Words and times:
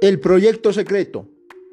El 0.00 0.18
proyecto 0.18 0.72
secreto. 0.72 1.28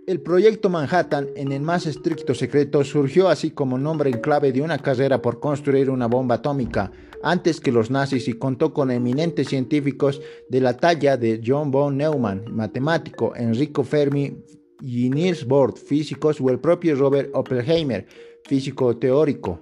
El 0.06 0.20
proyecto 0.20 0.70
Manhattan, 0.70 1.30
en 1.38 1.54
el 1.54 1.62
más 1.62 1.86
estricto 1.86 2.36
secreto, 2.36 2.84
surgió 2.84 3.30
así 3.30 3.52
como 3.52 3.78
nombre 3.78 4.10
en 4.10 4.20
clave 4.20 4.52
de 4.52 4.62
una 4.62 4.80
carrera 4.80 5.22
por 5.22 5.40
construir 5.40 5.90
una 5.90 6.08
bomba 6.08 6.36
atómica 6.36 6.92
antes 7.24 7.62
que 7.62 7.72
los 7.72 7.90
nazis 7.90 8.28
y 8.28 8.34
contó 8.34 8.74
con 8.74 8.92
eminentes 8.92 9.48
científicos 9.48 10.22
de 10.50 10.60
la 10.60 10.76
talla 10.76 11.16
de 11.16 11.42
John 11.46 11.72
von 11.72 11.96
Neumann, 11.96 12.44
matemático, 12.54 13.34
Enrico 13.34 13.86
Fermi 13.86 14.44
y 14.82 15.10
Niels 15.10 15.46
Bohr, 15.46 15.78
físicos, 15.78 16.42
o 16.42 16.50
el 16.50 16.60
propio 16.60 16.96
Robert 16.96 17.30
Oppenheimer, 17.34 18.08
físico 18.44 18.98
teórico. 18.98 19.62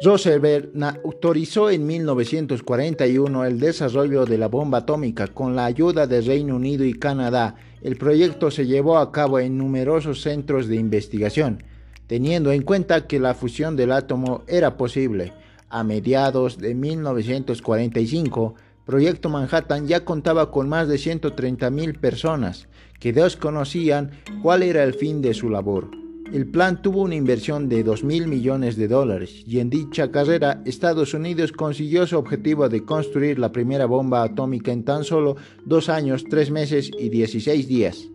Roosevelt 0.00 0.70
autorizó 1.04 1.70
en 1.70 1.84
1941 1.84 3.44
el 3.44 3.58
desarrollo 3.58 4.26
de 4.26 4.38
la 4.38 4.46
bomba 4.46 4.78
atómica 4.78 5.26
con 5.26 5.56
la 5.56 5.64
ayuda 5.64 6.06
de 6.06 6.20
Reino 6.20 6.54
Unido 6.54 6.84
y 6.84 6.94
Canadá. 6.94 7.56
El 7.82 7.96
proyecto 7.96 8.52
se 8.52 8.66
llevó 8.66 8.98
a 8.98 9.10
cabo 9.10 9.40
en 9.40 9.58
numerosos 9.58 10.22
centros 10.22 10.68
de 10.68 10.76
investigación, 10.76 11.64
teniendo 12.06 12.52
en 12.52 12.62
cuenta 12.62 13.08
que 13.08 13.18
la 13.18 13.34
fusión 13.34 13.74
del 13.74 13.90
átomo 13.90 14.44
era 14.46 14.76
posible. 14.76 15.32
A 15.68 15.82
mediados 15.82 16.58
de 16.58 16.76
1945, 16.76 18.54
Proyecto 18.86 19.28
Manhattan 19.28 19.88
ya 19.88 20.04
contaba 20.04 20.52
con 20.52 20.68
más 20.68 20.86
de 20.86 20.94
130.000 20.94 21.98
personas 21.98 22.68
que 23.00 23.12
desconocían 23.12 24.12
cuál 24.42 24.62
era 24.62 24.84
el 24.84 24.94
fin 24.94 25.20
de 25.22 25.34
su 25.34 25.50
labor. 25.50 26.07
El 26.30 26.46
plan 26.46 26.82
tuvo 26.82 27.02
una 27.02 27.14
inversión 27.14 27.70
de 27.70 27.82
2 27.82 28.04
mil 28.04 28.28
millones 28.28 28.76
de 28.76 28.86
dólares 28.86 29.44
y 29.46 29.60
en 29.60 29.70
dicha 29.70 30.10
carrera 30.10 30.60
Estados 30.66 31.14
Unidos 31.14 31.52
consiguió 31.52 32.06
su 32.06 32.18
objetivo 32.18 32.68
de 32.68 32.84
construir 32.84 33.38
la 33.38 33.50
primera 33.50 33.86
bomba 33.86 34.22
atómica 34.22 34.70
en 34.70 34.84
tan 34.84 35.04
solo 35.04 35.36
dos 35.64 35.88
años, 35.88 36.24
tres 36.28 36.50
meses 36.50 36.90
y 36.98 37.08
16 37.08 37.66
días. 37.66 38.08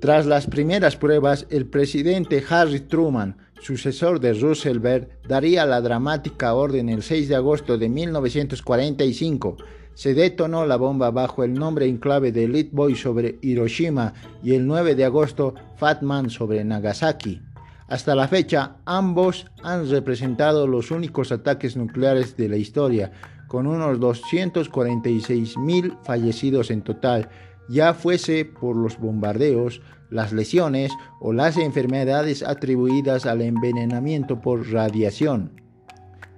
Tras 0.00 0.26
las 0.26 0.46
primeras 0.46 0.96
pruebas, 0.96 1.46
el 1.48 1.64
presidente 1.64 2.44
Harry 2.50 2.80
Truman, 2.80 3.38
sucesor 3.60 4.20
de 4.20 4.34
Roosevelt, 4.34 5.08
daría 5.26 5.64
la 5.64 5.80
dramática 5.80 6.52
orden 6.52 6.90
el 6.90 7.02
6 7.02 7.30
de 7.30 7.36
agosto 7.36 7.78
de 7.78 7.88
1945 7.88 9.56
se 9.94 10.14
detonó 10.14 10.66
la 10.66 10.76
bomba 10.76 11.10
bajo 11.10 11.44
el 11.44 11.54
nombre 11.54 11.86
en 11.86 11.98
clave 11.98 12.32
de 12.32 12.48
Lead 12.48 12.68
Boy 12.72 12.94
sobre 12.94 13.38
Hiroshima 13.42 14.14
y 14.42 14.54
el 14.54 14.66
9 14.66 14.94
de 14.94 15.04
agosto 15.04 15.54
Fat 15.76 16.02
Man 16.02 16.30
sobre 16.30 16.64
Nagasaki. 16.64 17.40
Hasta 17.88 18.14
la 18.14 18.28
fecha, 18.28 18.76
ambos 18.84 19.46
han 19.62 19.90
representado 19.90 20.66
los 20.66 20.90
únicos 20.90 21.32
ataques 21.32 21.76
nucleares 21.76 22.36
de 22.36 22.48
la 22.48 22.56
historia, 22.56 23.10
con 23.48 23.66
unos 23.66 23.98
246 23.98 25.58
mil 25.58 25.94
fallecidos 26.04 26.70
en 26.70 26.82
total, 26.82 27.28
ya 27.68 27.92
fuese 27.92 28.44
por 28.44 28.76
los 28.76 28.96
bombardeos, 28.96 29.82
las 30.08 30.32
lesiones 30.32 30.92
o 31.20 31.32
las 31.32 31.56
enfermedades 31.56 32.44
atribuidas 32.44 33.26
al 33.26 33.42
envenenamiento 33.42 34.40
por 34.40 34.70
radiación. 34.70 35.60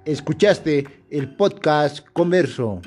Escuchaste 0.05 0.87
el 1.11 1.37
podcast 1.37 2.01
Converso. 2.15 2.81